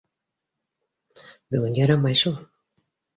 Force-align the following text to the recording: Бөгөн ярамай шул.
Бөгөн 1.51 1.77
ярамай 1.81 2.17
шул. 2.23 2.41